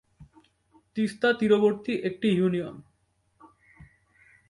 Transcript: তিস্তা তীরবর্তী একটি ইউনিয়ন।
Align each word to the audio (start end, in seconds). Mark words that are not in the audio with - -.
তিস্তা 0.97 1.29
তীরবর্তী 1.39 1.93
একটি 2.03 2.27
ইউনিয়ন। 2.29 2.75